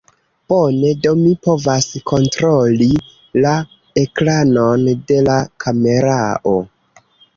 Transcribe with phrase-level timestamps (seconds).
[0.51, 2.87] Bone, do mi povas kontroli
[3.45, 3.53] la
[4.05, 6.57] ekranon de la kamerao.